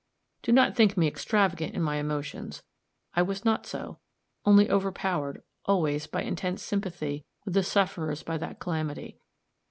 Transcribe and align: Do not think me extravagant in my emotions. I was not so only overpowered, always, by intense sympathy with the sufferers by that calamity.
Do 0.41 0.51
not 0.51 0.75
think 0.75 0.97
me 0.97 1.05
extravagant 1.05 1.75
in 1.75 1.83
my 1.83 1.97
emotions. 1.97 2.63
I 3.15 3.21
was 3.21 3.45
not 3.45 3.67
so 3.67 3.99
only 4.45 4.67
overpowered, 4.67 5.43
always, 5.65 6.07
by 6.07 6.23
intense 6.23 6.63
sympathy 6.63 7.23
with 7.45 7.53
the 7.53 7.61
sufferers 7.61 8.23
by 8.23 8.39
that 8.39 8.57
calamity. 8.57 9.19